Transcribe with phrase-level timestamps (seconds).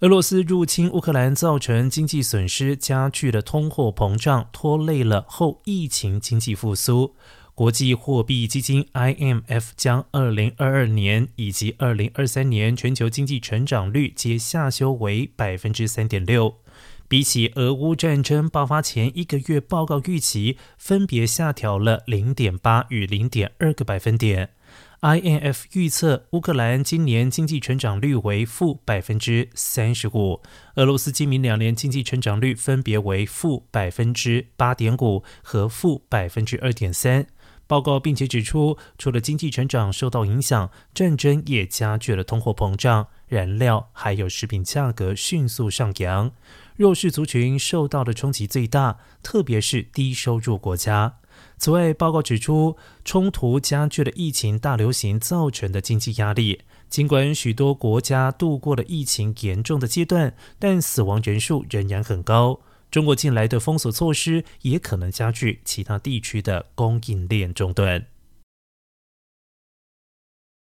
[0.00, 7.16] 俄罗斯入侵乌克兰造成经济损失，加剧了通货膨胀，拖累了后疫情经济复苏。
[7.52, 16.54] 国际货币基金 IMF 将2022年以及2023年全球经济成长率皆下修为百分之三点六，
[17.08, 24.50] 比起俄乌战争爆发前一个月报告预期，分别下调了零点八与零点二个百分点。
[25.00, 30.42] INF 预测乌克兰今年经济成长率为负百分之三十五，
[30.74, 37.26] 俄罗斯今明两年经济成长率分别为负百分之八点五和负百分之二点三。
[37.68, 46.32] 报告并且指出，除了经济成长受到影响，战争也加剧了通货膨胀，燃料还有食品价格迅速上扬，
[46.76, 51.18] 弱势族群受到的冲击最大，特别是低收入国家。
[51.58, 56.62] 此外，报告指出，冲突加剧了疫情大流行造成的经济压力。
[56.88, 62.60] 尽管许多国家度过了疫情严重的阶段，但死亡人数仍然很高。
[62.90, 68.06] 中国近来的封锁措施也可能加剧其他地区的供应链中断。